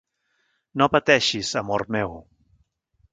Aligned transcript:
No 0.81 0.87
pateixis, 0.95 1.51
amor 1.63 1.85
meu. 1.97 2.17